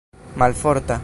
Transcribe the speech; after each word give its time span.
malforta 0.35 0.97